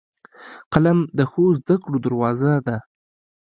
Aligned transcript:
قلم 0.73 0.99
د 1.17 1.19
ښو 1.31 1.43
زدهکړو 1.59 1.97
دروازه 2.05 2.53
ده 2.67 2.77